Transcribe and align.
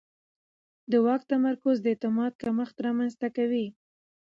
د 0.91 0.93
واک 1.05 1.21
تمرکز 1.31 1.77
د 1.81 1.85
اعتماد 1.93 2.31
کمښت 2.43 2.75
رامنځته 2.85 3.27
کوي 3.37 3.65